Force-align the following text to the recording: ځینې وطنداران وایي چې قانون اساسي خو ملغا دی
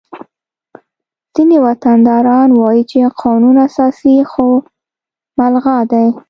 ځینې 1.33 1.57
وطنداران 1.67 2.49
وایي 2.61 2.83
چې 2.91 2.99
قانون 3.23 3.55
اساسي 3.67 4.15
خو 4.31 4.47
ملغا 5.37 5.77
دی 5.91 6.07